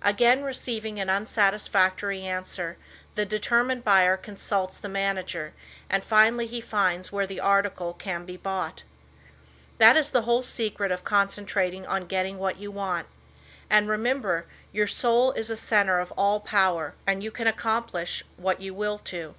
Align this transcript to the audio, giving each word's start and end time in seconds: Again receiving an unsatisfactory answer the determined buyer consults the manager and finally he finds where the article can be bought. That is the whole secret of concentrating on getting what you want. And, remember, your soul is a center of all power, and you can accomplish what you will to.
Again 0.00 0.42
receiving 0.44 0.98
an 0.98 1.10
unsatisfactory 1.10 2.22
answer 2.22 2.78
the 3.16 3.26
determined 3.26 3.84
buyer 3.84 4.16
consults 4.16 4.78
the 4.78 4.88
manager 4.88 5.52
and 5.90 6.02
finally 6.02 6.46
he 6.46 6.62
finds 6.62 7.12
where 7.12 7.26
the 7.26 7.38
article 7.38 7.92
can 7.92 8.24
be 8.24 8.38
bought. 8.38 8.82
That 9.76 9.94
is 9.94 10.08
the 10.08 10.22
whole 10.22 10.40
secret 10.40 10.90
of 10.90 11.04
concentrating 11.04 11.86
on 11.86 12.06
getting 12.06 12.38
what 12.38 12.56
you 12.56 12.70
want. 12.70 13.08
And, 13.68 13.86
remember, 13.86 14.46
your 14.72 14.86
soul 14.86 15.32
is 15.32 15.50
a 15.50 15.54
center 15.56 15.98
of 16.00 16.12
all 16.12 16.40
power, 16.40 16.94
and 17.06 17.22
you 17.22 17.30
can 17.30 17.46
accomplish 17.46 18.24
what 18.38 18.62
you 18.62 18.72
will 18.72 18.96
to. 19.00 19.34